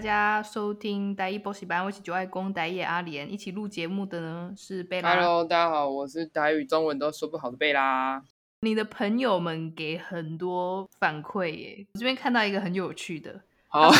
[0.00, 5.14] 大家收听台语补习班，我是九爱公台语阿莲，一起录节目的呢是贝拉。
[5.14, 8.24] Hello，大家好，我是台语中文都说不好的贝拉。
[8.62, 13.90] 你的朋友们给很多反馈耶，我这边看到一个很有趣的，好，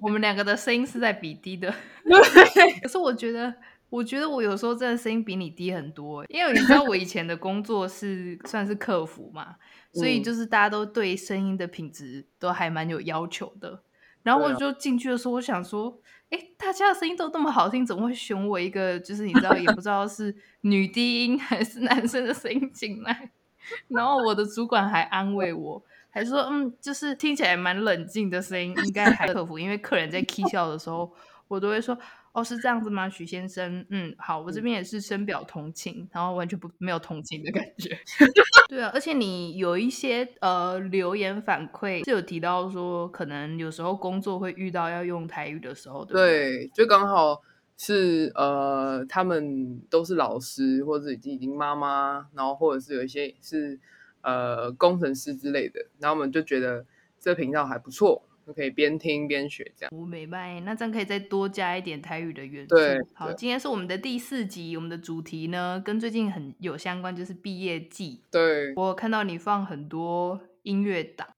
[0.00, 1.74] 我们两个的声音是在比低的，
[2.82, 3.54] 可是我觉得，
[3.90, 9.56] 我觉得我有时候真的声音比你低很多，因为你知道我以前的工作是算是客服嘛，
[9.92, 13.82] 所以就是大家都对声音的品质都还蛮有要求的。
[14.22, 16.00] 然后我就进去的时候，我想说，
[16.30, 18.98] 哎、啊，大家的声音都那么好听，怎么会选我一个？
[19.00, 23.30] 就是你知道，也不知道是女低音还是男生的声音进来。
[23.88, 29.58] 然后我的主管还安慰我，还说，嗯，就是听起来蛮冷静的声音，应该还克服。
[29.58, 31.12] 因为客人在 k 笑的时候，
[31.48, 31.98] 我都会说。
[32.38, 33.84] 哦，是这样子吗，许先生？
[33.90, 37.98] 嗯，好，我这边也是深表同情，嗯、然后完全不没有同情的感觉。
[38.70, 46.58] 对啊，而且你有一些呃留言反馈是有提到说，可能有时候工作会遇到要用台语的时候，对对？
[46.58, 47.42] 对，就刚好
[47.76, 53.80] 是呃，他们都是老师或者已经已经妈妈，然后或者是有一些是
[54.22, 56.86] 呃工程师之类的，然后我们就觉得
[57.18, 58.27] 这频道还不错。
[58.52, 60.60] 可以边听边学，这样我明白。
[60.60, 62.74] 那这样可以再多加一点台语的元素。
[62.74, 68.22] 对，好，今天是我们的第四集，我们的主题呢跟最近很有相关，就是毕业季。
[68.30, 71.28] 对，我看到你放很多音乐档，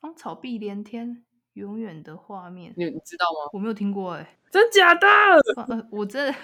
[0.00, 3.50] 芳草碧连天，永远的画面，你你知道吗？
[3.52, 5.06] 我没有听过哎、欸，真假的？
[5.68, 6.34] 呃，我这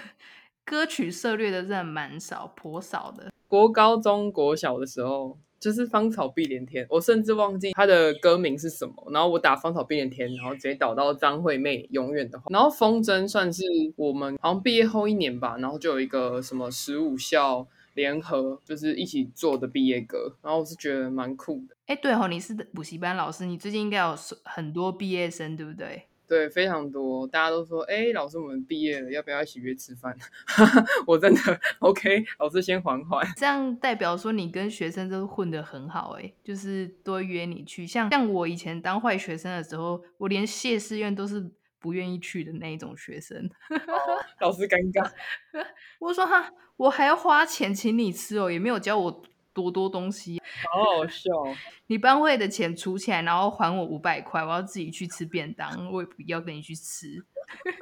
[0.65, 3.31] 歌曲涉略的真的蛮少，颇少的。
[3.47, 5.37] 国高中国小的时候。
[5.63, 8.93] 就是芳草碧连天，我甚至忘记他的歌名是什么。
[9.11, 12.47] 然后我打芳草碧连天，然后直接导到张惠妹永远的话。
[12.49, 13.63] 然后风筝算是
[13.95, 20.35] 我们好像毕业后一年吧，然后就有一个什么十五校联合，就是一起做的毕业歌。
[20.41, 21.77] 然后我是觉得蛮酷的。
[21.85, 24.13] 哎，对哦，你是补习班老师，你最近应该有
[24.43, 26.03] 很多毕业生，对不对？
[26.27, 30.15] 对，非常多，大家都说，哎，老师，我们毕业了，要不要一起约吃饭？
[31.05, 33.27] 我真的 OK，老师先缓缓。
[33.35, 37.85] 这样代表说你跟学生都混得很好，哎，就是多约你去。
[37.85, 43.49] 像像我以前当坏学生的时候，我连谢师宴都是不愿意去的那一种学生。
[44.39, 45.11] 老师尴尬，
[45.99, 49.23] 我说哈，我还要花钱请你吃哦，也没有教我。
[49.53, 50.41] 多多东西，
[50.71, 51.31] 好好笑。
[51.87, 57.23] 你班会的钱储起来，然后还我五百块，我要自己去吃便当，我也不要跟你去吃。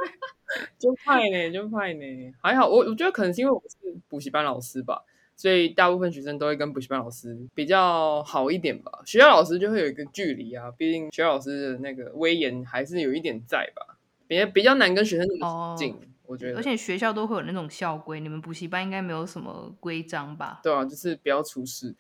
[0.78, 2.34] 就派呢，就派呢。
[2.42, 3.78] 还好，我我觉得可能是因为我是
[4.10, 5.02] 补习班老师吧，
[5.38, 8.92] 所以大部分学生都会跟补习班老师比较好一点吧。
[9.06, 15.94] 学校老师就会有一个距离啊，毕竟学校老师的那个威严还是有一点在吧，比较比较难跟学生那么近。
[15.94, 16.04] Oh.
[16.32, 20.62] 我觉得，而且学校都会有那种校规，你们补习班应该没有什么规章吧？
[20.64, 21.94] 对啊，就是不要出事，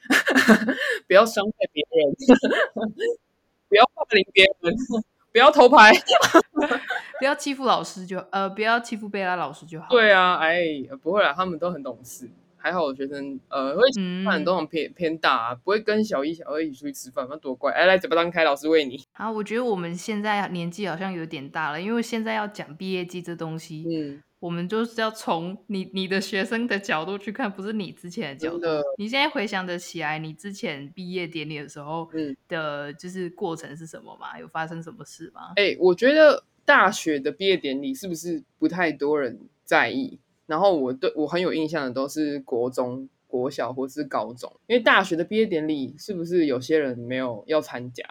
[1.05, 2.15] 不要伤害别人，
[3.67, 4.73] 不要霸凌别人，
[5.33, 5.91] 不要偷拍，
[7.19, 9.87] 不要欺负老师就呃，不要欺负贝拉老师就好。
[9.89, 10.63] 对啊，哎，
[11.03, 12.29] 不会啦，他们都很懂事。
[12.61, 13.81] 还好，我学生呃会
[14.31, 17.71] 很多很偏偏大，啊，不会跟小一、小二一起出去吃饭，那多怪！
[17.73, 19.03] 哎，来，嘴巴张开，老师喂你。
[19.13, 28.65] 啊，我觉得我们现在年纪好像有点大了，因为现在要讲毕业季这东西，嗯，我们就是要从你你的学生的角度去看，不是你之前的角度。
[28.97, 34.39] 你现在回想得起来，你之前毕业典礼的时候，嗯，的就是过程是什么吗？
[34.39, 35.53] 有发生什么事吗？
[35.55, 40.19] 哎，我觉得大学的毕业典礼是不是不太多人在意？
[40.51, 48.03] 然后我对我很有印象的都是国中、国小或是高中，因为大学的毕业典礼是不是有些人没有要参加，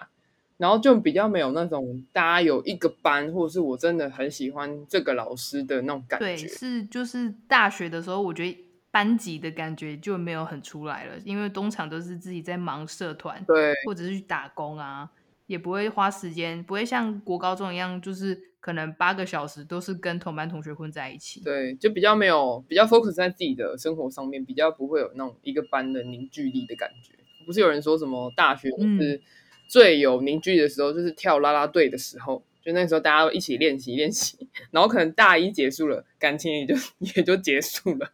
[0.57, 6.25] 然后就比较没有那种大家有一个班，或者是我真的很喜欢这个老师的那种感觉。
[6.25, 8.57] 对，是就是大学的时候，我觉得
[8.91, 15.11] 班级的感觉就没有很出来了，因为通常都是自己在忙社团，对，或者是去打工啊，
[15.47, 18.49] 也不会花时间，不会像国高中一样就是。
[18.61, 27.15] 可能八个小时都是跟同班同学混在一起，对，就比较没有比较 focus 在自己的生活上面，比较不会有那种一个班的凝聚力的感觉。
[27.47, 29.21] 不是有人说什么大学是
[29.67, 34.37] 最有凝聚的时候，就是跳啦啦队的时候，嗯、就那时候大家都一起练习练习，
[34.71, 36.75] 然后可能大一结束了，感情也就
[37.17, 38.13] 也就结束了。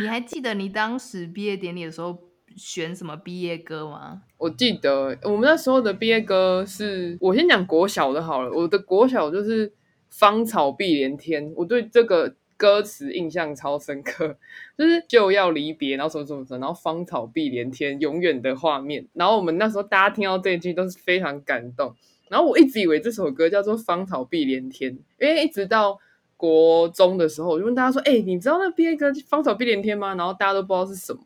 [0.00, 2.25] 你还记得你当时毕业典礼的时候？
[2.56, 4.22] 选什么毕业歌吗？
[4.38, 8.50] 我记得我们那时候的毕业歌是，我先讲国小的好了。
[8.50, 9.72] 我的国小就是
[10.10, 14.36] “芳草碧连天”，我对这个歌词印象超深刻，
[14.76, 19.06] 就是就要离别，然后什么什么什么，然后“芳草碧连天”永远的画面。
[19.12, 21.94] 然后我们那时候大家听到这一句都是非常感动。
[22.28, 25.98] 然后我一直以为这首歌叫做“芳草碧连天”，因为一直到
[26.36, 31.20] 国中的时候，我就问大家说：“哎、你知道那毕业歌‘芳草碧连天’吗？”然后大家都不知道是什么。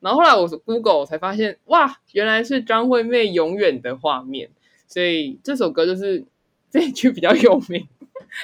[0.00, 4.50] 然后后来我 Google 才发现，哇，原来是张惠妹永远的画面，
[4.86, 6.24] 所以这首歌就是
[6.70, 7.88] 这一句比较有名。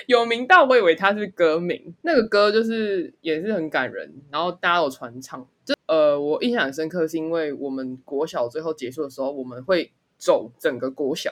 [0.06, 1.94] 有名到我以为它是歌名。
[2.02, 5.46] 那个歌就是也是很感人，然后大家有传唱。
[5.64, 11.30] 就呃，我印象很深刻，是因为我们国小最后结束的时候，我们会走整个国小，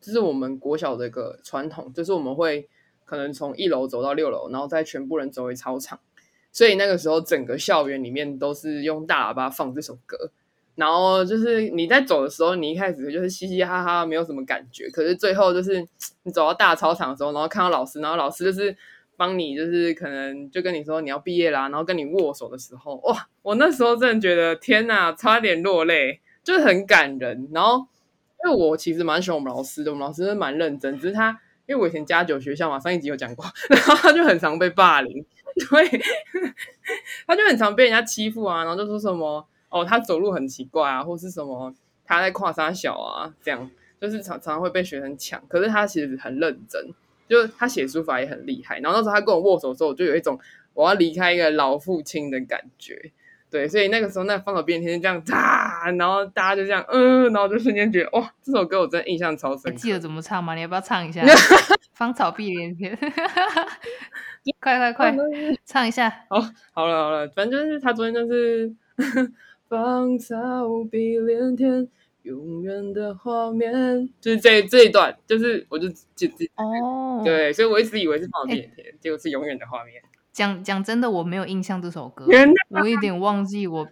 [0.00, 2.68] 这是我们国小的一个传统，就是我们会
[3.04, 6.00] 可能从一楼走到六楼，然后再全部人走回操场。
[6.54, 10.30] 所以那个时候，整个校园里面都是用大喇叭放这首歌。
[10.76, 14.88] 然后就是你在走的时候，你一开始就是嘻嘻哈哈，没有什么感觉。
[14.90, 15.84] 可是最后就是
[16.22, 18.76] 你走到大操场的时候，然后看到老师，然后老师就是
[19.16, 23.28] 帮你，就是可能就跟你说你要毕业啦，然后跟你握手的时候，哇！
[23.42, 27.48] 我那时候真的觉得天哪，差点落泪，就是很感人。
[27.52, 27.86] 然后
[28.44, 35.24] 因为我其实蛮喜欢我们老师的，我们老师是蛮认真，只是他因为我以前家九学校嘛，上一集有讲过， 然后他就很常被霸凌。
[35.70, 36.00] 对，
[37.26, 41.72] 他就很常被人家欺负啊，然后就说什么哦，他走路很奇怪啊，或是什么
[42.04, 43.70] 他在跨三小啊，这样
[44.00, 45.40] 就是常常会被学生抢。
[45.48, 46.92] 可是他其实很认真，
[47.28, 48.80] 就他写书法也很厉害。
[48.80, 50.38] 然后那时候他跟我握手的时候，我就有一种
[50.74, 53.12] 我要离开一个老父亲的感觉。
[53.54, 59.72] 对，所以那个时候那芳草碧连天这样炸，然后大家就这样嗯，然后就瞬间觉得哇，这首歌我真的印象超深。
[59.72, 60.56] 你记得怎么唱吗？
[60.56, 61.22] 你要不要唱一下？
[61.94, 62.98] 芳草碧连天。
[64.58, 65.16] 快快快，
[65.64, 66.10] 唱一下！
[66.28, 66.40] 好，
[66.72, 68.74] 好了好了，反正就是他昨天就是
[69.68, 70.34] 芳草
[70.90, 71.88] 碧连天，
[72.22, 73.72] 永远的画面，
[74.20, 80.02] 就是这这一段，就是我就记记哦，对，所以我一直以为是芳草碧连天，欸、结果是永远的画面。
[80.34, 82.26] 讲讲真的，我没有印象这首歌，
[82.68, 83.88] 我有点忘记我。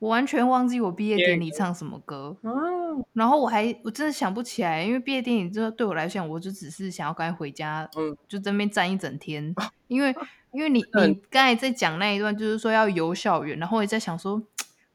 [0.00, 9.52] 我完全忘记我毕业典礼唱什么歌，哦、然后我还我真的想不起来，因为毕业典礼这对我来讲，我就只是想要赶快回家，嗯，就在那边站一整天。
[9.88, 10.14] 因为
[10.54, 14.40] 因为你你刚才在讲那一段，就是说要游校园，然后我也在想说，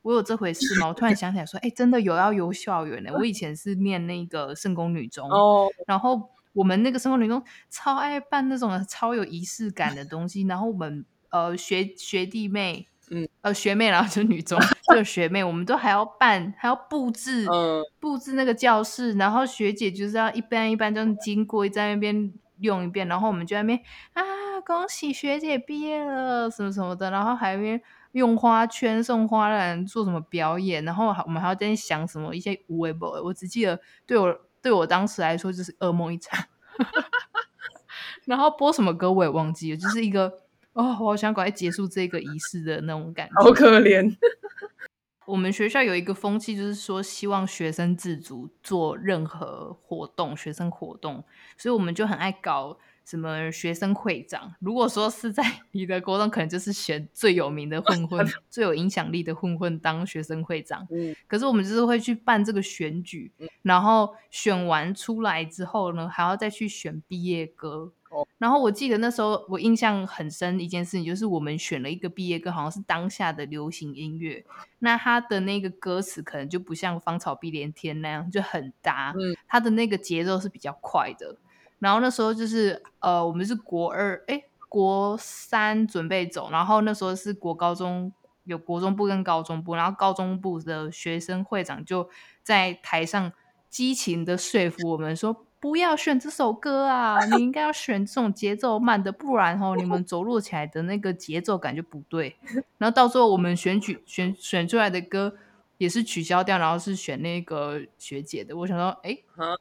[0.04, 0.88] 我有这回事吗？
[0.88, 3.12] 我突然想起来说，哎，真的有要游校园呢。
[3.14, 12.88] 我以前是念那个圣公女中，哦，然后我们那个生活女中超爱办那种超有仪式感的东西，然后我们呃学学弟妹。
[13.12, 14.58] 嗯，呃，学妹，然后就女中，
[14.96, 23.78] 就学妹，我们都还要办，还要布置，嗯，布置那个教室，然后学姐就是要一班一班这样经过，在那边用一遍，然后我们就在那边
[24.14, 24.24] 啊，
[24.66, 27.80] 恭喜学姐毕业了，什么什么的，然后还边
[28.14, 34.34] 用花圈送花篮，做什么表演，然后我们还要在想什么一些无为不为，我只记得对我
[34.64, 36.44] 对我当时来说就是噩梦一场，
[38.26, 40.40] 然后播什么歌我也忘记了，就是一个。
[40.74, 43.44] 哦，我好想赶快结束这个仪式的那种感觉。
[43.44, 44.18] 好可怜。
[45.28, 51.24] 我们学校有一个风气，就是说希望学生自主做任何活动，学生活动，
[51.58, 54.54] 所以我们就很爱搞什么学生会长。
[54.60, 60.88] 如果说是在 你的国中，可能就是选最有名的混混、 最有影响力的混混当学生会长。
[60.92, 61.16] 嗯。
[61.28, 67.94] 可是我们就是会去办这个选举，然后选完出来之后呢，还要再去选毕业歌。
[68.38, 74.46] 然后我记得那时候我印象很深的一件事情，就是我们选了一个毕业歌，好像是当下的流行音乐。
[74.78, 81.36] 那它的那个歌词可能就不像《芳草碧连天》那样就很搭，嗯，它的那个节奏是比较快的。
[81.84, 88.12] 然后那时候就是呃，我们是国二，哎，国三准备走，然后那时候是国高中
[88.46, 92.10] 有国中部跟高中部，然后高中部的学生会长就
[92.42, 93.32] 在台上
[93.70, 95.46] 激情的说服我们说。
[95.60, 97.24] 不要选这首歌啊！
[97.24, 102.36] 你应该要选这种节奏慢的，不然哦，你们走路起来的那个节奏感就不对。
[102.78, 105.36] 然后到时候我们选举选选出来的歌
[105.84, 108.56] 也是取消掉，然后是选那个学姐的。
[108.56, 109.18] 我想说，哎，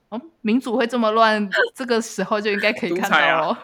[0.08, 1.50] 哦，民主会这么乱？
[1.74, 3.58] 这个时候就应该可以看到哦。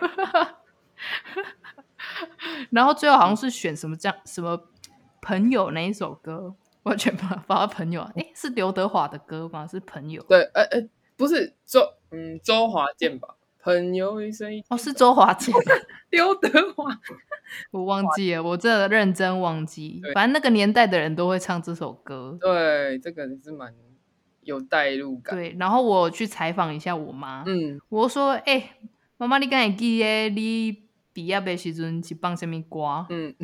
[2.70, 4.60] 然后最后好像是选什么这样什么
[5.22, 9.66] 朋友那一首歌，完全不知道朋友啊，哎，是刘德华的歌吗？
[9.66, 10.22] 是朋友？
[10.24, 10.88] 对，哎哎。
[11.16, 11.80] 不是周
[12.12, 13.34] 嗯周华健吧？
[13.60, 15.52] 朋友一生一哦，是周华健，
[16.10, 16.84] 刘德华，
[17.72, 20.00] 我忘记了，我真的认真忘记。
[20.14, 22.36] 反正那个年代的人都会唱这首歌。
[22.40, 23.74] 对，这个是蛮
[24.42, 25.34] 有代入感。
[25.34, 28.70] 对，然后我去采访一下我妈，嗯，我说，哎、欸，
[29.16, 33.06] 妈妈，你刚才记得你毕业的时阵是放什么歌？
[33.10, 33.34] 嗯。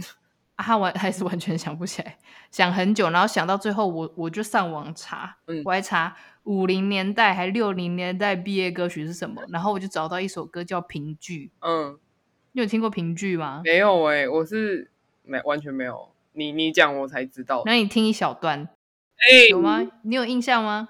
[0.56, 2.16] 啊，他完 还是完全想不起来，
[2.49, 11.50] 想很久，然后想到最后我，我我就上网查，嗯、我还查五零年代还六零年代毕业歌曲是什么，然后我就找到一首歌叫《评剧》。
[11.68, 11.99] 嗯，
[12.54, 13.62] 你有听过评剧吗？
[13.64, 14.90] 没有哎、欸，我是
[15.23, 17.62] 没完全没有，你你讲我才知道。
[17.66, 18.68] 那你听一小段，
[19.18, 19.87] 哎、欸，有吗？
[20.02, 20.88] 你有印象吗？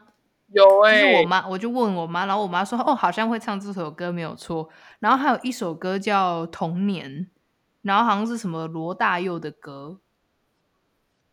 [0.52, 4.68] 有哎、欸，就是我妈，我就问我妈，然后我妈说，哦，好像会唱这首歌没有错，
[5.00, 7.11] 然后还有一首歌叫《童年》。
[7.83, 9.99] 然后好像是什么罗大佑的歌，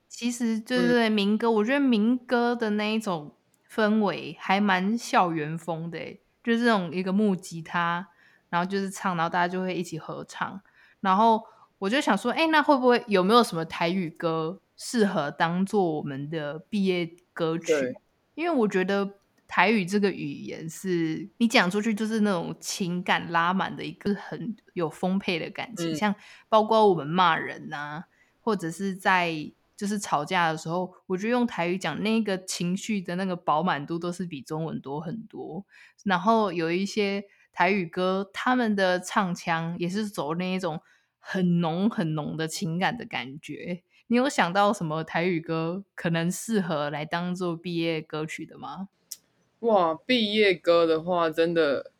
[0.09, 3.33] 其实对对对，民歌，我觉得民歌的那一种
[3.71, 5.97] 氛围还蛮校园风的，
[6.43, 8.09] 就是这种一个木吉他，
[8.51, 10.61] 然后就是唱，然后大家就会一起合唱。
[10.99, 11.43] 然后
[11.79, 17.97] 我就想说，哎，那会不会有没有什么台语歌适合当做我们的毕业歌曲？
[18.35, 19.15] 因为我觉得。
[19.53, 26.15] 台语这个语言是你讲出去就是那种情感拉满的一个很有丰沛的感情，嗯、像
[26.47, 28.03] 包括我们骂人呐、啊，
[28.39, 35.65] 或者是在就是吵架的时候，我觉得用台语讲那个情绪的那个饱满度都是比中文多很多。
[36.05, 37.21] 然后有一些
[37.61, 40.81] 台语歌，他们的唱腔也是走那一种
[41.19, 43.83] 很浓很浓的情感的感觉。
[44.07, 48.87] 你有想到什么台语歌可能适合来当做毕业歌曲的吗？
[49.61, 51.91] 哇，毕业歌的话，真的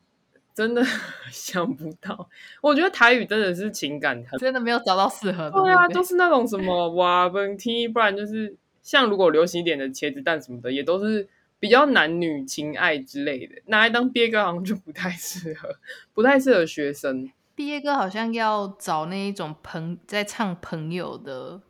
[0.56, 0.84] 真 的
[1.30, 2.28] 想不到。
[2.64, 5.52] 我觉得台语真的是情感，真的没有找到适合的。
[5.52, 11.30] 对啊，都是那种什么 哇奔踢，不然就是像如果流行一点的茄子蛋什么的，也都是
[11.62, 15.70] 比较男女情爱之类的，拿来当毕业歌好像就不太适合，
[16.14, 17.32] 不太适合学生。
[17.56, 21.62] 毕业歌好像要找那一种朋在唱朋友的，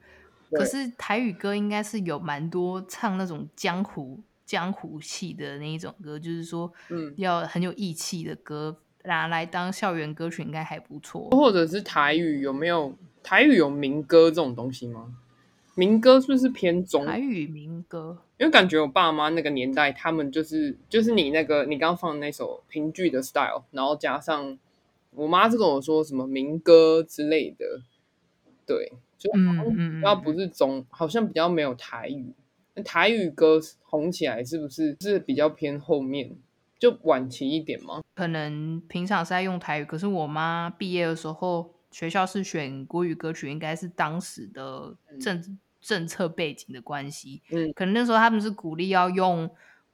[0.50, 4.20] 可是台语歌应该是有蛮多唱那种江湖。
[4.44, 11.30] 江湖气的那一种歌，就是说，嗯，要很有义气的歌，拿来当校园歌曲应该还不错。
[11.30, 12.94] 或者是台语有没有
[13.24, 15.16] 台语有民歌这种东西吗？
[15.76, 17.06] 民歌是不是偏中？
[17.06, 24.58] 台语民歌，因为感觉我爸妈那个年代，他们就是就是你那个你刚刚放的那首评剧的 style，然后加上
[25.12, 27.84] 我妈是跟我说什么民歌之类的，
[28.66, 32.34] 对，就嗯，要不是中，嗯、好像比较没有台语。
[32.84, 36.36] 台语歌红起来是不是是比较偏后面，
[36.80, 38.02] 就晚期一点吗？
[38.16, 47.42] 可能平常是在用台语，可是我妈毕业的时候，学校是选国语歌曲，应该是当时的政、嗯、政策背景的关系。
[47.50, 49.50] 嗯，可能那时候他们是鼓励要用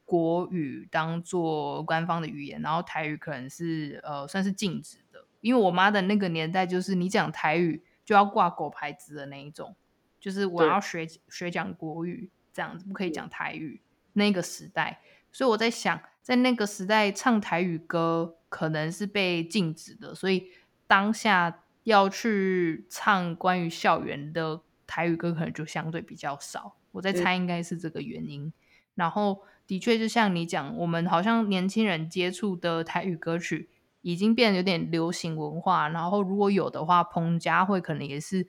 [0.05, 5.25] 国语当做官方的语言，然后台语可能是呃算是禁止的。
[5.41, 9.75] 因为我妈的那个年代，就是你讲台语就要挂狗牌子的那一种，
[10.19, 12.29] 就是我要学学讲国语。
[12.53, 13.79] 这样子不可以讲台语，
[14.13, 14.99] 那个时代，
[15.31, 20.47] 所以我在想，在那个时代唱台语歌可能是被禁止的，所以
[20.87, 26.77] 当下要去唱关于校园的台语歌，可能就相对比较少。
[26.93, 28.51] 我在猜，应该是这个原因。
[28.95, 33.69] 然后，的确，就像你讲，我们好像年轻人接触的台语歌曲
[34.01, 35.89] 已经变得有点流行文化。
[35.89, 38.47] 然后，如果有的话，彭佳慧可能也是。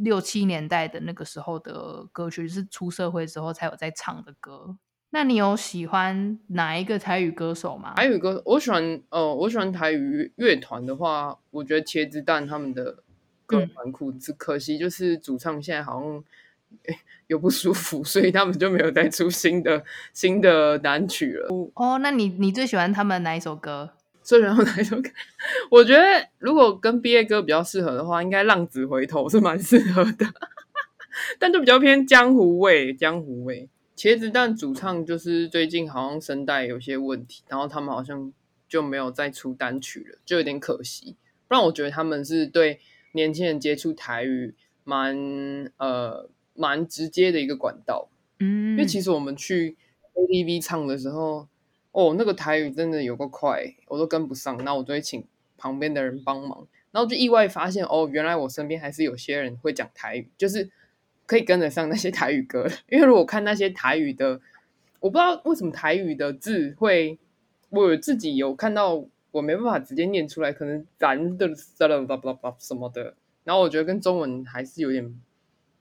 [0.00, 4.76] 六七年代的那个时候的歌曲，是出社会之后才有在唱的歌。
[5.10, 7.94] 那你有喜欢哪一个台语歌手吗？
[7.96, 13.02] 台语歌，我喜欢，呃，我喜欢台语乐团的话，我觉得茄子蛋他们的
[13.48, 14.12] 歌蛮酷。
[14.12, 16.22] 只、嗯、可惜就是主唱现在好像
[17.26, 21.48] 有不舒服， 所以他们就没有再出新的新的单曲了。
[21.74, 23.94] 哦，那你你最喜欢他们哪一首歌？
[24.22, 25.08] 最喜欢哪一首歌？
[25.72, 30.26] 我觉得如果跟毕业歌比较适合的话，应该《浪子回头》是蛮适合的，
[31.38, 32.92] 但就比较偏江湖味。
[32.92, 38.30] 江湖味，茄子蛋主唱就是最近好像声带有些问题，然后他们好像
[38.68, 41.16] 就没有再出单曲了，就有点可惜。
[41.46, 42.78] 不然我觉得他们是对
[43.12, 48.08] 年轻人接触台语蛮呃蛮直接的一个管道。
[48.40, 49.76] 嗯，因为其实我们去
[50.14, 51.48] KTV 唱的时候。
[51.90, 55.24] 哦，那个台语真的有个快，我都跟不上，那我就会请
[55.56, 60.70] 旁边的人帮忙，然后就意外发现，哦，原来我身边还是有些人会讲台语，就是
[61.26, 62.68] 可以跟得上那些台语歌。
[62.88, 64.40] 因为如果看那些台语的，
[65.00, 67.18] 我不知道为什么台语的字会，
[67.70, 75.20] 我自己有看到，我没办法直接念出来，可能咱的什么的，然后我觉得跟中文还是有点。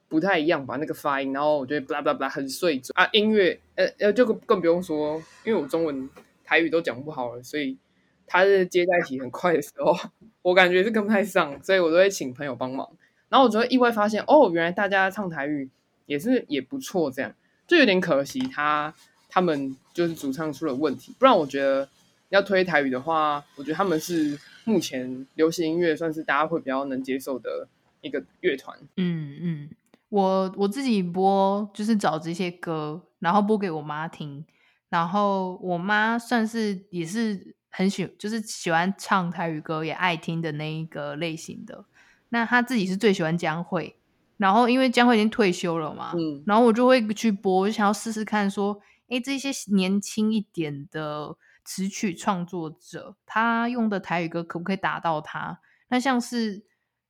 [0.10, 3.06] 不太一样吧，那个发音，然后我觉得巴拉巴拉巴拉很碎嘴啊。
[3.12, 6.10] 音乐，呃呃，就更不用说，因为我中文、
[6.46, 7.78] 台语都讲不好了，所以
[8.26, 9.94] 他是接在一起很快的时候，
[10.44, 12.90] 我感觉是跟不太上，所以我都会请朋友帮忙。
[13.28, 15.70] 然后我就会意外发现，哦，原来大家唱台语
[16.06, 17.36] 也是也不错，这样
[17.68, 18.94] 就有点可惜，他
[19.28, 21.14] 他们就是主唱出了问题。
[21.20, 21.90] 不然我觉得
[22.30, 27.68] 要推台语的话，我觉得他们是目前流行音乐算是大家会比较能接受的
[28.02, 28.78] 一个乐团。
[28.96, 29.70] 嗯嗯。
[30.10, 34.46] 我我自己播就是找这些歌，然后播给我妈听，
[34.88, 41.84] 然后我妈算是也是很喜，就是喜欢唱台语歌，也爱听的那一个类型的。
[42.30, 43.98] 那她自己是最喜欢江蕙，
[44.38, 48.80] 然后因为江蕙已经退休了嘛，嗯，然后我就会去播，我就想要试试看说，
[49.10, 51.36] 哎，这些年轻一点的
[51.68, 55.60] 词曲创作者，他用的台语歌可不可以打到他？
[55.90, 56.64] 那像是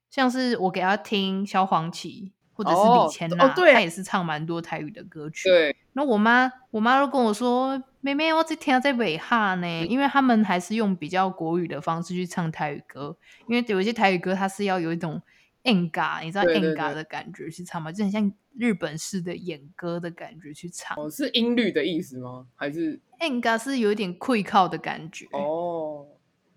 [0.09, 2.33] 像是我给他听萧煌奇。
[2.57, 5.47] 或者是李千娜，她、哦哦、也是唱蛮多台语的歌曲。
[5.47, 13.15] 对，那我妈，我妈都跟我说，妹妹，我只听在尾哈呢，因为他们还是用比较国语的方式去唱台语歌，
[13.47, 15.21] 因为有一些台语歌它是要有一种
[15.67, 17.91] 演歌，你知道演歌的感觉去唱吗？
[17.91, 20.97] 就很像日本式的演歌的感觉去唱。
[20.97, 22.47] 哦，是音律的意思吗？
[22.55, 25.27] 还是演歌是有一点溃靠的感觉？
[25.33, 26.07] 哦，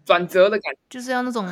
[0.04, 1.46] 转折的感觉，就是要那种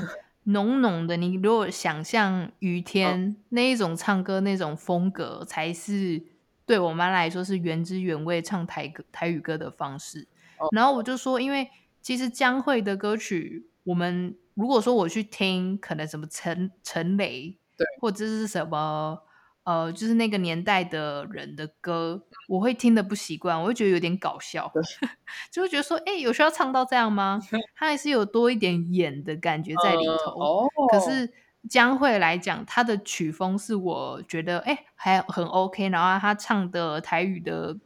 [0.44, 1.16] 浓浓的。
[1.16, 6.22] 你如果想象雨天、哦、那一种唱歌那种风格，才是。
[6.68, 10.28] 对我妈来说是原汁原味唱台歌台语歌的方式，
[10.72, 11.66] 然后我就说，因为
[12.02, 19.18] 其实江蕙的歌曲，我们如果说我去听，可能什么陈陈雷，对，或者是什么
[19.62, 24.70] 呃，就是那个年代的人的歌，我会听的不习惯，我会觉得有点搞笑，
[25.52, 27.40] 就会觉得说，哎，有需要唱到这样吗？
[27.76, 31.32] 他还是有多一点演的感觉在里头，呃、可是。
[31.68, 37.76] 江蕙来讲，他的曲风是我觉得哎、欸、还很 OK，然后他唱的台语的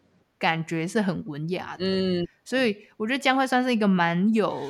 [0.43, 4.69] 感觉是很文雅的，嗯，所以我觉得江蕙算是一个蛮有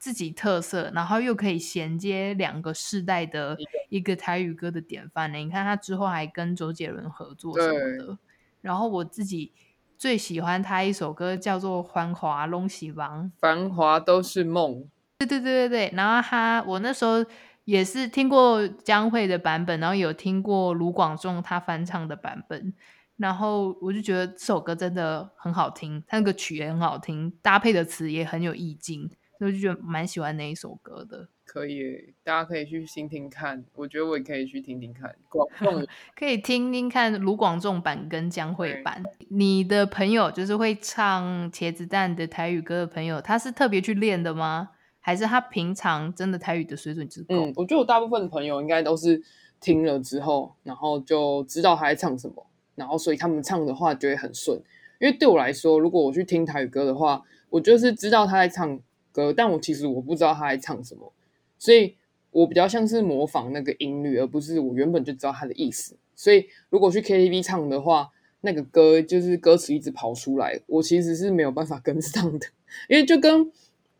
[0.00, 3.56] 自己特色，然后又可以衔接两个世代的
[3.90, 5.38] 一个台语歌的典范呢。
[5.38, 8.18] 你看他之后还跟周杰伦合作什么的，
[8.60, 9.52] 然后我自己
[9.96, 14.84] 最喜欢他一首歌叫做《繁华拢喜王》，繁华都是梦，
[15.18, 17.24] 对对对对对，然后他我那时候。
[17.66, 22.74] 也是听过江蕙的版本，然后有听过卢广仲他翻唱的版本，
[23.16, 31.28] 然后我就觉得这首歌真的很好听，它那个曲也很好听，搭配的词也很有意境，所以我就觉得蛮喜欢那一首歌的。
[31.46, 35.14] 可以，大家可以去听听看，我觉得我也可以去听听看。
[35.28, 39.02] 广仲 可以听听看卢广仲版跟江蕙版。
[39.28, 44.70] 你的朋友就是会唱茄子蛋的台语歌的朋友，他是特别去练的吗？
[44.98, 47.36] 还是他平常真的台语的水准之高？
[47.36, 49.22] 嗯，我觉得我大部分的朋友应该都是
[49.60, 54.60] 听了之后，然后就知道他在唱什么，然后所以他们唱的话就会很顺。
[55.00, 58.78] 因为对我来说，如果我去听台语歌的话，我就是知道他在唱
[59.12, 61.12] 歌，但我其实我不知道他在唱什么，
[61.58, 61.94] 所以
[62.30, 65.96] 我比较像是模仿那个音律，而不是我原本就知道他的意思。
[66.14, 72.46] 所以如果去 KTV 唱的话，那个歌就是歌词一直跑出来，我其实是没有办法 跟上的，
[72.88, 73.50] 因为就跟。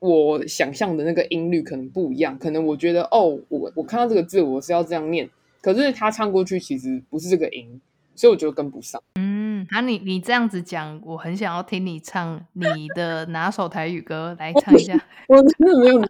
[0.01, 5.27] 我想象的那个音律可能不一样，可能我觉得哦，我我看到这个字我是要这样念，
[5.63, 7.81] 可是他唱过去其实不是这个音，
[8.15, 9.03] 所以我觉得跟不上。
[9.15, 14.93] 嗯，啊你，你你这样子讲，我很想要听你唱你的哪首台语歌来唱一下。
[15.29, 16.03] 我真的没有，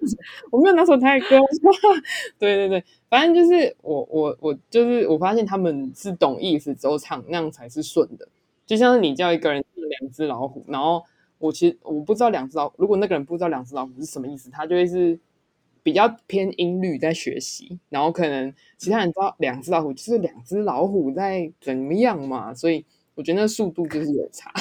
[0.50, 1.38] 我没有哪首台语歌。
[2.38, 8.28] 对对对，反正就是我我我就是我发现他们是懂意思之后唱，那样才是顺的。
[8.66, 9.64] 就像是你叫一个人
[10.00, 11.02] 两只老虎，然后。
[11.38, 15.18] 我其实我不知道两只老虎，如果那个人不知道两只老虎是什么意思，他就会是
[15.84, 24.50] 比较偏音律在学习，然后可能其他人知道两只老虎就是两只老虎在怎么样嘛，所以我觉得那速度就是有差。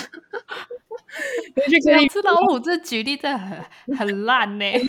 [1.86, 3.58] 两只老虎这举例真的很
[3.98, 4.82] 很烂呢、欸，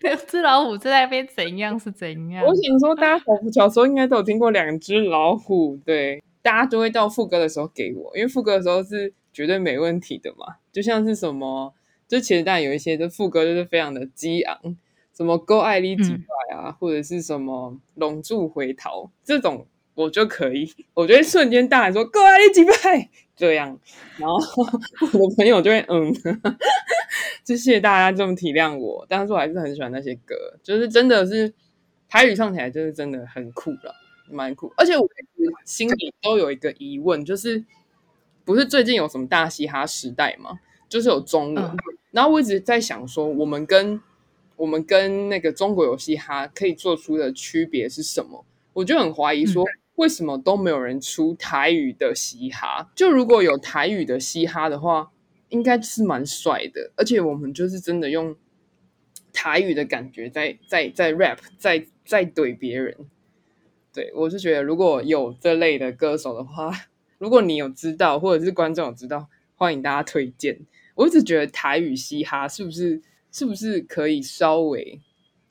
[0.00, 2.44] 两只老虎在那边怎样是怎样？
[2.44, 9.14] 我想说，大家小时候应该都有听过两只老虎，对，大家都会到副歌的时候给我，因为副歌的时候是。
[9.34, 11.72] 绝对没问题的嘛，就像是什么，
[12.08, 14.76] 就其实但有一些的副歌就是非常的激昂，
[15.16, 23.78] 什么够爱你几拜啊，嗯、或者是什么龙柱回头这种，我就可以，我就会瞬间大喊说够爱你几拜这样，
[24.18, 24.36] 然后
[25.12, 26.12] 我的朋友就会嗯，
[27.44, 31.52] 就谢谢大家这么体谅我，但是我还是很喜欢那些歌，就是真的是
[32.08, 33.94] 台语唱起来就是真的很酷了，
[34.30, 35.08] 蛮酷，而且我
[35.64, 37.64] 心里都有一个疑问，就是。
[38.44, 40.58] 不是最近有什么大嘻哈时代吗？
[40.92, 41.76] 就是有中文，嗯、
[42.10, 43.98] 然后我一直在想说，我们跟
[44.56, 48.44] 我们跟那个中国有嘻哈可以做出的区别是什么？
[48.74, 52.90] 我就很怀疑说，为什么都没有人出台语的嘻哈？
[52.94, 55.10] 就如果有台语的嘻哈的话，
[55.48, 58.36] 应该是蛮帅的，而且我们就是真的用
[59.32, 62.94] 台语的感觉在在在 rap，在在怼别人。
[63.94, 66.70] 对，我是觉得如果有这类的歌手的话。
[67.18, 70.58] 如果你有知道，或者是观众有知道，欢迎大家推荐。
[70.94, 73.00] 我一直觉得台语嘻哈是不是
[73.30, 75.00] 是不是可以稍微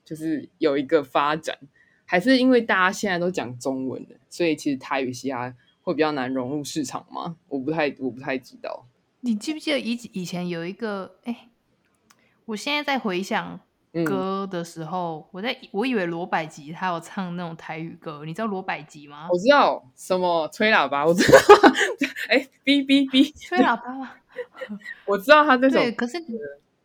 [0.04, 1.58] 就是有一个发展，
[2.04, 7.36] 还是因为大家现在都讲中文的，所以其实台语嘻哈会比较难融入市场吗？
[7.48, 8.86] 我不太我不太知道。
[9.20, 11.16] 你记不记得以以前有一个？
[11.24, 11.48] 哎，
[12.46, 13.60] 我现在在回想。
[14.06, 19.28] 歌的时候，嗯、我在我以为罗百吉他有唱那种台语歌，你知道罗百吉吗？
[19.30, 21.38] 我知道什么吹喇叭，我知道。
[22.30, 24.10] 哎，哔哔哔，吹喇叭吗？
[25.06, 25.76] 我知道他这首。
[25.76, 26.18] 对，可是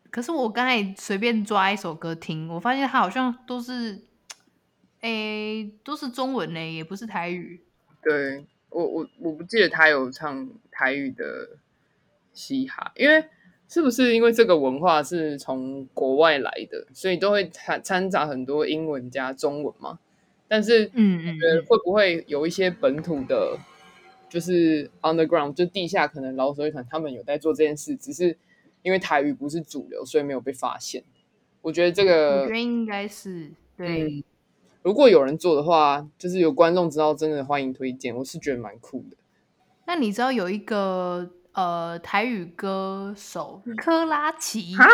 [0.10, 4.02] 可是我刚才随便抓一首歌听，我发现他好像都是，
[5.02, 7.62] 哎，都是中文呢，也不是台语。
[8.02, 11.58] 对，我我我不记得他有唱台语的
[12.34, 13.26] 嘻哈，因为
[13.68, 20.00] 是不是因为这个文化是从国外来的，所以都会掺掺杂很多英文加中文嘛？
[20.50, 23.60] 但是，嗯，我觉得会不会有一些本土的，
[24.30, 28.38] 就是 underground 就地下可能老手乐团，他们有在做这件事，只是
[28.82, 31.04] 因为台语不是主流，所以没有被发现。
[31.62, 34.24] 我觉得这个，我觉得应该是对、嗯。
[34.84, 38.16] 如果有人做的话，就是有观众知道，真的欢迎推荐。
[38.16, 39.18] 我是觉得蛮酷的。
[39.86, 44.76] 那你知道有一个呃台语歌手珂拉琪？
[44.76, 44.86] 哈，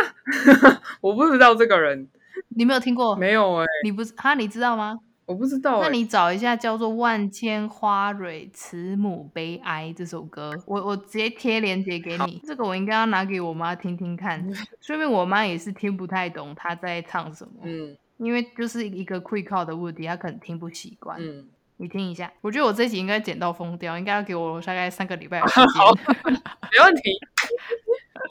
[1.02, 2.08] 我不知道这个人，
[2.50, 3.16] 你没有听过？
[3.16, 4.34] 没有哎、欸，你不是哈？
[4.34, 5.00] 你知道吗？
[5.26, 12.42] 我不知道、欸，那你找一下叫做《万千花蕊慈母悲哀》这首歌，我我直接贴链接给你。
[12.46, 14.46] 这个我应该要拿给我妈听听看，
[14.82, 17.52] 说明我妈也是听不太懂她在唱什么。
[17.64, 21.18] 嗯，因为就是一个 quick call 的问题，她可能听不习惯。
[21.22, 25.68] 嗯，你听一下，我觉得我这集应该剪到疯掉，应该要给我大概三个礼拜的时间。
[25.70, 25.94] 好，
[26.72, 27.02] 没问题。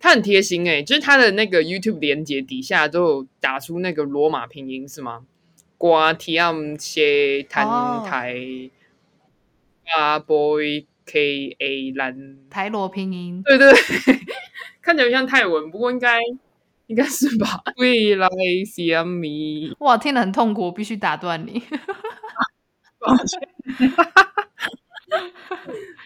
[0.00, 5.24] 他很贴心哎、欸，就是他的那个 YouTube 连接底下都有打出那个罗马拼音，是吗？
[5.82, 7.66] 瓜 T M 斜弹
[8.04, 8.36] 台
[9.98, 14.20] 啊 boy K A 兰台罗拼音，对对对，
[14.80, 16.20] 看起来像泰文，不过应该
[16.86, 17.60] 应该是吧。
[17.78, 18.28] 未来
[18.64, 21.60] 相咪，哇，听得很痛苦，我必须打断你。
[23.00, 23.40] 抱歉，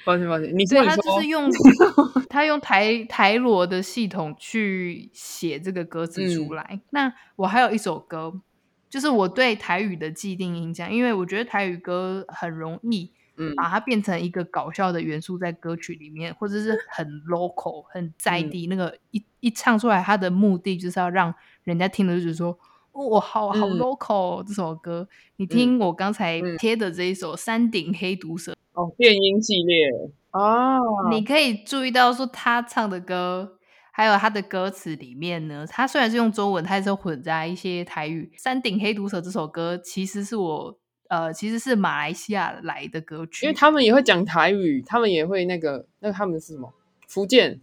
[0.06, 0.56] 抱歉， 抱歉。
[0.56, 1.50] 你对他就是用
[2.30, 6.66] 他用台台罗的系统去写这个歌词出来。
[6.70, 8.40] 嗯、那我还有一首歌。
[8.88, 13.10] 就是我对台语的既定印象，因为我觉得台语歌很容易，
[13.56, 18.66] 把它变成一个搞笑的元素在歌曲里面，嗯、或者是很 local、很在地。
[18.66, 22.56] 嗯、那个一一唱出来，它的目的就是要让人家听的就是说，
[22.92, 25.08] 哦，好好 local、嗯、这首歌。
[25.36, 29.88] 你听我刚才贴的这一首《山顶黑毒蛇》哦，电音系列
[30.30, 33.55] 哦，你可以注意到说他唱的歌。
[33.96, 38.30] 还有他的歌词里面呢，他虽然是用中文，他也是混杂一些台语。
[38.42, 40.78] 《山顶黑毒蛇》这首歌其实是我
[41.08, 46.70] 呃，其实是马来西亚来的歌曲，因为他们也会讲台语，他们也会那个那个他们是什么
[47.08, 47.58] 福建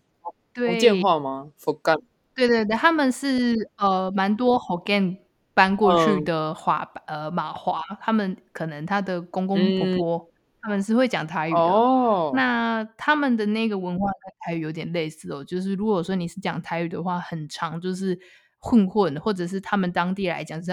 [0.51, 1.51] 对福建话吗？
[1.55, 1.95] 福建
[2.33, 5.19] 对对对，他们是呃蛮多福建
[5.53, 10.29] 搬过去的华、嗯、呃马华，他们可能他的公公婆婆。
[10.63, 12.33] 嗯他们是会讲台语的，oh.
[12.33, 15.43] 那他们的那个文化跟台语有点类似哦。
[15.43, 18.17] 就是如果说你是讲台语的话，很长就是
[18.59, 20.71] 混混，或者是他们当地来讲是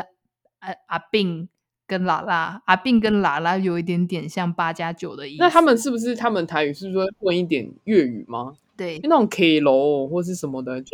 [0.60, 1.48] 阿阿病
[1.88, 5.38] 跟拉拉，阿并跟拉拉有一点点像八加九的意思。
[5.40, 8.54] 那他们是不是他们台语是不是会混一点粤语吗？
[8.76, 10.90] 对，那种 K 楼或是什么的，就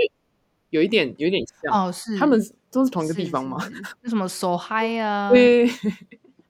[0.71, 1.93] 有一点有一点像哦。
[1.93, 3.59] 是他们都是同一个地方吗？
[4.03, 5.29] 是什么手嗨啊？
[5.31, 5.69] 对。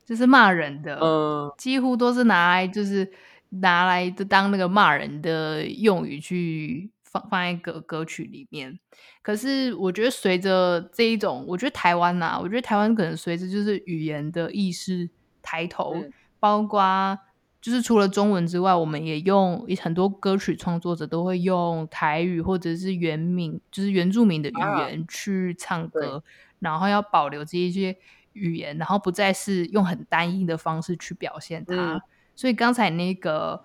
[0.07, 3.11] 就是骂人的，嗯，几乎都是拿来就是
[3.49, 8.79] 拿来就当那个骂人的用语去放放在歌歌曲里面。
[9.21, 15.11] 可是我觉得随着这一种，我觉得台湾呐、啊，我觉得台湾可能随着就是语言的意识
[15.42, 17.19] 抬头，嗯、包括
[17.61, 26.23] 就是除了中文之外，我们也用很多歌曲创作者都会用台语或者是原名，就是原住民的语言去唱歌，啊、
[26.61, 27.97] 然后要保留这一些。
[28.37, 32.03] 语言，然后不再是用很单一的方式去表现它，嗯、
[32.35, 33.64] 所以刚才那个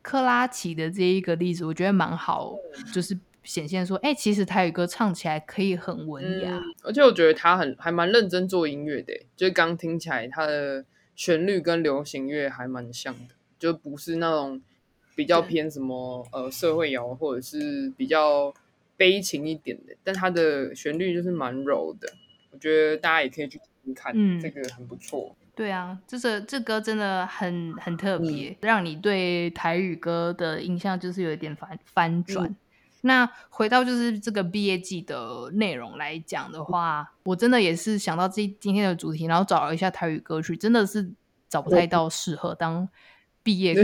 [0.00, 2.56] 克拉奇的这一个例子，我觉得蛮好，
[2.94, 10.84] 就是显现说，哎，其实台语歌唱起来可以很文雅，嗯、而且我觉得他很还蛮认真做音乐的，就是刚听起来他的
[11.14, 14.62] 旋律跟流行乐还蛮像的，就不是那种
[15.14, 18.54] 比较偏什么呃社会摇或者是比较
[18.96, 22.10] 悲情一点的，但他的旋律就是蛮柔的，
[22.52, 23.60] 我觉得大家也可以去。
[23.94, 25.34] 看，嗯，这个很不错。
[25.52, 32.48] 对啊，这首这歌真的很很特别，嗯、让你对台语歌的印象就是有一点翻翻转。
[32.48, 32.56] 嗯、
[33.02, 41.12] 那回到就是这个毕业季的内容来讲的话，嗯、我真的也是想到这今天的主题，然后找了一下台语歌曲，真的是
[41.46, 42.88] 找不太到适合当
[43.42, 43.82] 毕业歌，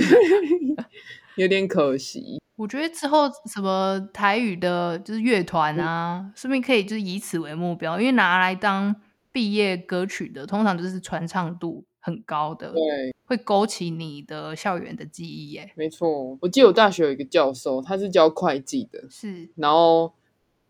[1.37, 2.40] 有点可惜。
[2.54, 8.96] 我觉得之后什么台语的，就是乐团啊，说不定可以就是以此为目标，因为拿来当。
[9.37, 15.70] 毕业歌曲的通常就是传唱度很高的，对，会勾起你的校园的记忆耶。
[15.77, 20.11] 没错，我记得我大学有一个教授，他是教会计的，是，然后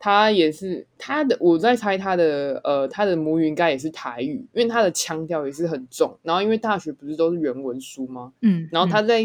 [0.00, 6.18] 他也是他的，我在猜他的呃，他的母语应该也是台语，因为他的腔调也是很重。
[6.24, 8.32] 然后因为大学不是都是原文书吗？
[8.40, 9.22] 嗯，然后他在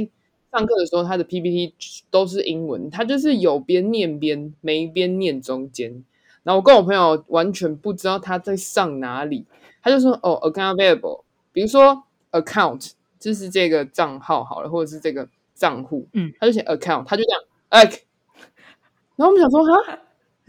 [0.51, 1.73] 上课的时候，他的 PPT
[2.12, 6.04] 都是英文，他就是有边念边没边念中间。
[6.43, 9.45] 然后我跟我朋友完全不知道他在上哪里，
[9.84, 17.84] 他就说：“哦，account available，比如说 account 就是这个账号好了，或者是这个账户，嗯，他就写 account，他就这样，哎，
[19.15, 19.99] 然后我们想说哈，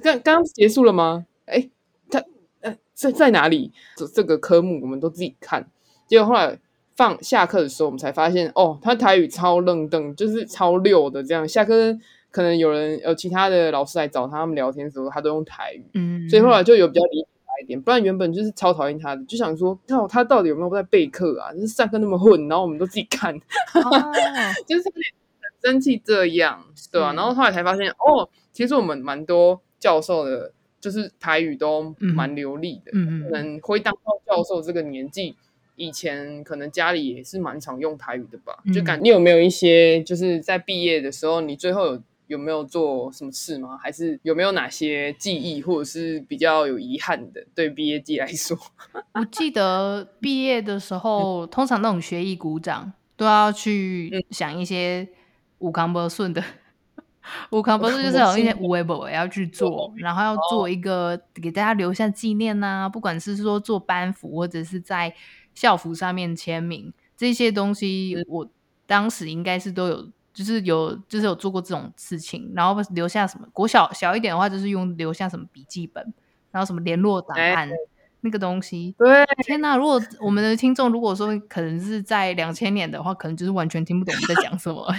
[0.02, 1.26] 刚刚刚结束了吗？
[1.44, 1.68] 哎，
[2.10, 2.22] 他
[2.62, 3.72] 呃在在哪里？
[3.96, 5.68] 这这个科目我们都自己看。
[6.06, 6.58] 结果后来
[6.96, 11.46] 放下课的时候，我们才发现哦，他台语超愣登，就是超溜的这样。
[11.46, 11.98] 下课
[12.32, 15.84] 可能有人有其他的老师来找他，他们聊天的时候，他都用台语。
[15.94, 17.80] 嗯，所以后来就有比较理解他一点。
[17.80, 21.52] 不然原本就是超讨厌他的，就想说，他他到底有没有在备课啊？
[21.52, 23.90] 就是上课那么混，然后我们都自己看，哦、
[24.66, 27.12] 就是很生气这样，对吧、啊？
[27.12, 29.60] 然后后来才发现哦，其实我们蛮多。
[29.82, 35.34] 教授的，就是台语都蛮流利的，嗯，可能会当到教授这个年纪，
[35.74, 38.60] 以前可能家里也是蛮常用台语的吧。
[38.64, 43.76] 嗯、就感，你有没有一些，就是在毕业的时候，你最后有有没有做什么事吗？
[43.76, 47.46] 还是有没有哪些记忆，或者是比较有遗憾的？
[47.54, 48.58] 对毕业季来说，
[49.12, 55.06] 我记得毕业的时候，通常那种学艺鼓掌都要去想一些
[55.58, 56.42] 五康波顺的。
[57.50, 65.14] 我可能不是就是有一些 web 要去做，然后要做一个给大家留下纪念呐、啊，不管是说做班服或者是在
[65.54, 68.50] 校服上面签名这些东西，我
[68.86, 76.02] 当时应该是都有，就是有就是有做过这种事情，然后留下什么国小小一点的话，就是用留下什么笔记本，
[76.50, 77.74] 然后什么联络档案、欸、
[78.20, 78.94] 那个东西。
[78.98, 79.76] 对，天哪！
[79.76, 84.94] 如果我们的听众如果说可能是在两千年的话，可能就是完全听不懂我们在讲什么。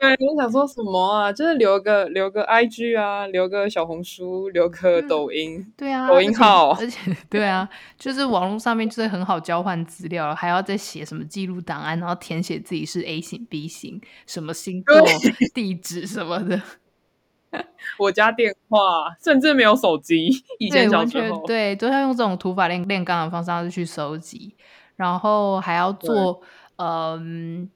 [0.00, 1.30] 对，你想说什么啊？
[1.30, 15.06] 就是留个留个 IG 啊，留个小红书，留个抖音，嗯、对啊，抖音号，而且对啊，就是网络上面就是很好交换资料，还要再写什么记录档案，然后填写自己是 A 型、B 型，什么星座、
[15.52, 16.58] 地址什么的。
[17.98, 18.78] 我家电话，
[19.22, 24.54] 甚至没有手机，以前小时候对，都要用这种土法炼炼钢的方式去收集，
[24.96, 26.40] 然后还要做
[26.76, 27.68] 嗯。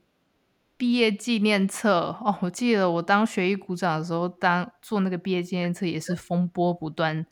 [0.77, 7.25] 毕业纪念册哦，我记得我当学艺股长的时候，当做那个毕业纪念册也是风波不断，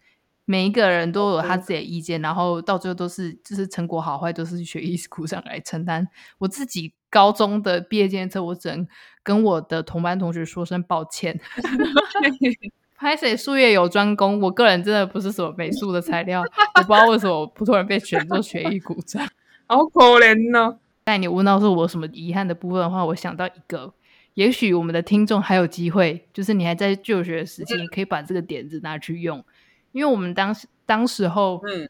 [0.46, 6.08] 每一个人都有他自己的意见，然后到最后都是就是成果好坏都是学艺股长来承担。
[6.38, 8.88] 我自己高中的毕业纪念册，我只能
[9.22, 11.40] 跟我的同班同学说声抱歉。
[12.96, 19.28] 拍谁术业有专攻，我个人真的不是什么美术的材料，我不知道为什么我突然被选做学艺股长，
[19.68, 20.80] 好可怜呢、哦。
[21.06, 23.94] 在你问到说我什么遗憾的部分的话，我想到一个，
[24.36, 27.86] 也许我们的听众还有机会，就是你还在就学时期，你。
[27.88, 29.44] 可以把这个点子拿去用，
[29.92, 31.90] 因为我们当时当时候，嗯，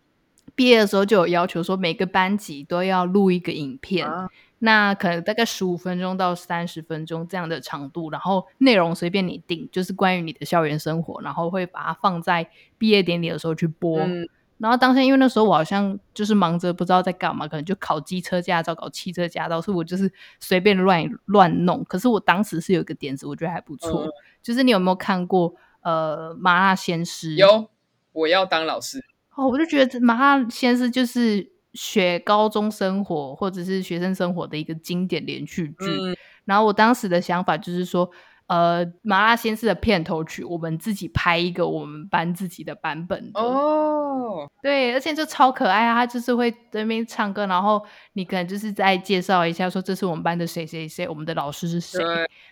[0.55, 4.27] 毕业的时候就有要求说每个班级都要录一个影片，啊、
[4.59, 13.99] 那可能大概十五分钟到三十分钟这样的长度，然后内容随便你定，就是关于你的校园生活，然后会把它放在毕业典礼的时候去播。
[13.99, 21.83] 嗯然后当下，因为那时候我好像就是忙着不知道在干嘛，可能就考机车驾照、考汽车驾照，所以我就是随便乱乱弄。
[21.85, 24.11] 可是我当时是有一个点子，我觉得还不错，嗯、
[24.41, 27.31] 就是你有没有看过呃《麻辣鲜师》？
[27.35, 27.67] 有，
[28.13, 29.03] 我要当老师
[29.35, 35.85] 哦，我就觉得《麻辣鲜师》就是学高中生活或者是学生生活的一个经典连续剧。
[35.87, 38.09] 嗯、然后我当时的想法就是说。
[38.53, 43.41] 呃，麻辣鲜师的片头曲，我们自己拍一个我们班自己的版本哦。
[43.41, 44.49] Oh.
[44.61, 45.95] 对，而且就超可爱啊！
[45.95, 51.99] 他就是会在那边唱歌，然后你可能就是再介绍一下，说这是我们班的谁谁谁，我们的老师是谁。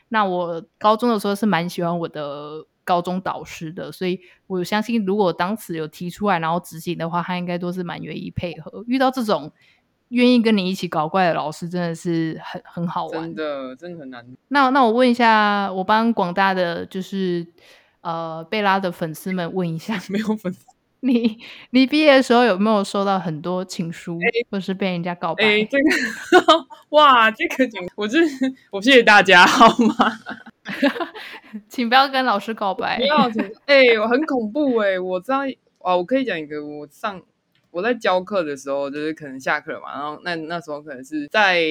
[0.10, 8.84] 那我高中的时候是蛮喜欢我的高中导师的，所以我相信如果当时有提出来，然后执行的话，他应该都是蛮愿意配合。
[8.88, 9.52] 遇到这种。
[10.12, 14.26] 愿意跟你一起搞怪的老师真的是很很好玩，真的真的很难。
[14.50, 17.48] 那那我问一下，我帮广大的就是
[18.02, 20.66] 呃贝拉的粉丝们问一下，没有粉丝，
[21.00, 21.38] 你
[21.70, 25.44] 你毕业的时候有没有收到很多情书，欸、或是被人家告白？
[25.44, 25.86] 欸、这个
[26.92, 28.22] 哇，这个我真
[28.70, 29.96] 我谢谢大家好吗？
[31.70, 33.30] 请不要跟老师告白，不要
[33.66, 35.40] 哎、欸，我很恐怖哎、欸，我知道
[35.80, 37.22] 啊，我可以讲一个我上。
[37.72, 41.64] 我在教课的时候，就是可能下课嘛，然后那那时候可能是在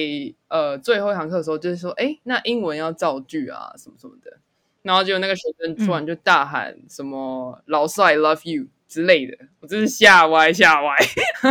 [0.47, 4.37] 呃最后一堂课的时候，就是说，哎，那英文要造句啊，什么什么的，
[4.81, 10.95] 然后就那个学生突然就大喊什么“嗯、老师 I love you” 之类的，我真是吓歪吓歪。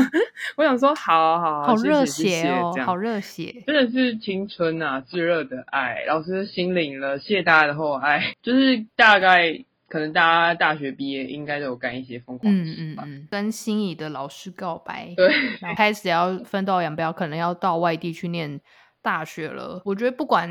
[0.57, 9.65] 我想说，好好好，好热血哦，好热血，真的是青春啊，炙热的爱，老师心领了，谢谢大家的厚爱，就是大概。
[9.91, 15.27] 可能大家大学毕业应该都有干一些疯狂的事吧，嗯嗯嗯，跟心仪的老师告白，对，
[15.61, 18.61] 然后开始要分道扬镳，可能要到外地去念
[19.03, 19.83] 大学了。
[19.85, 20.49] 我觉得不管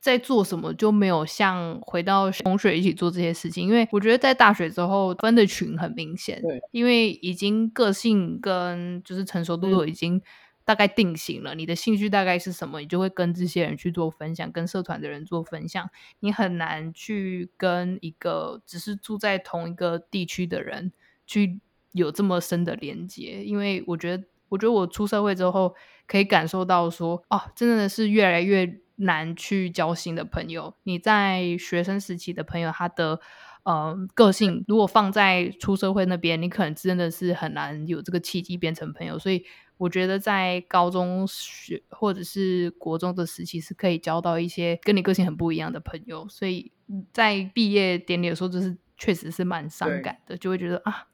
[0.00, 10.20] 在做什么，就没有像回到同学一起做这些事情，因为我觉得在大学之后分的群很明显，对，因为已经个性跟就是成熟度都已经
[10.64, 15.90] 大概定型了，你的兴趣大概是什么，你就会跟这些人去做分享，跟社团的人做分享。
[16.20, 20.92] 你很难去跟一个只是住在同一个地区的人
[21.26, 21.60] 去
[21.92, 25.74] 有这么深的连接，因为我觉得，我觉得我出社会之后
[26.06, 30.74] 可以感受到说，哦，真的是越来越难去交新的朋友。
[30.84, 33.20] 你在学生时期的朋友，他的。
[33.64, 39.18] 呃，个性如果放在出社会那边，你可能真的是很难有这个契机变成朋友。
[39.18, 39.42] 所以
[39.76, 46.26] 我觉得在高中学或者是国中的时期是可以交到一些跟你个性很不一样的朋友。
[46.28, 46.70] 所以
[47.12, 51.06] 在毕业典礼的时候，就是确实是蛮伤感的，就会觉得啊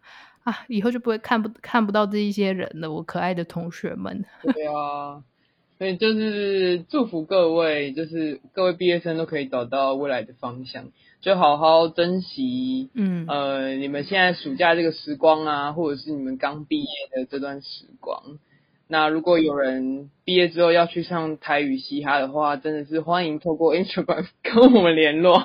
[0.45, 4.25] 啊，以后就不会看不看不到这一些人了，我可爱的同学们。
[4.43, 5.25] 对啊，
[5.79, 10.91] 所以就是祝福各位，就是各位毕业生都可以找到未来的方向。
[11.23, 18.39] 就好好珍惜，嗯，呃，你们现在暑假这个时光啊，或者是你们刚毕业的这段时光。
[18.91, 25.43] 那如果有人毕业之后要去上台语嘻哈的话，真的是欢迎透过 Instagram 跟我们联络。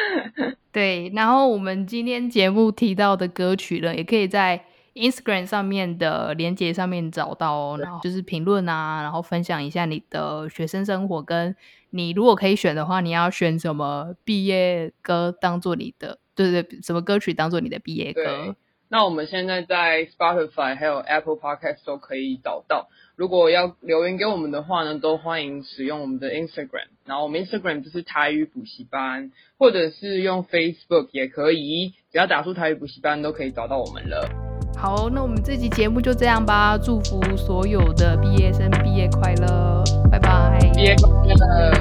[0.70, 4.62] 对，然后我们今天节目提到的歌曲呢，也可以在
[4.94, 7.78] Instagram 上面的连接上面找到哦。
[7.80, 11.56] 然后就是评论啊，然后分享一下你的学生生活跟。
[11.90, 16.18] 你如果可以选的话，你要选什么毕业歌当做你的？
[16.34, 18.54] 对对对，什么歌曲当做你的毕业歌？
[18.90, 22.88] 那我们现在在 Spotify 还有 Apple Podcast 都可以找到。
[23.16, 26.88] 如果要留言给我们的话呢，都欢迎使用我们的 Instagram。
[27.04, 34.28] 然后我们 Instagram 就是台语补习班，或者是用 Facebook 也可以，只要打出台语补习班都可以找到我们了。
[34.76, 36.78] 好，那我们这集节目就这样吧。
[36.78, 40.58] 祝福所有的毕业生毕业快乐，拜拜。
[40.74, 41.72] 毕业快乐，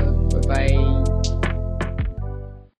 [0.42, 1.17] 拜拜。